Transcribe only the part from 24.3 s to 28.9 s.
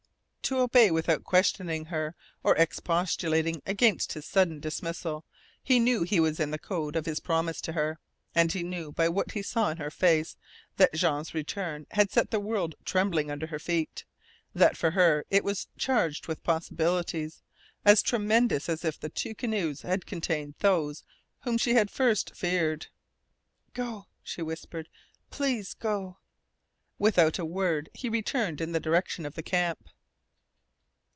whispered. "Please go." Without a word he returned in the